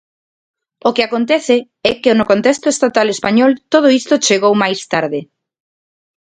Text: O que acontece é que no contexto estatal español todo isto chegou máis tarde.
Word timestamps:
O 0.87 0.89
que 0.95 1.03
acontece 1.07 1.55
é 1.91 1.91
que 2.01 2.11
no 2.17 2.25
contexto 2.31 2.67
estatal 2.75 3.07
español 3.15 3.51
todo 3.73 3.87
isto 3.99 4.23
chegou 4.27 4.53
máis 4.63 4.79
tarde. 4.93 5.19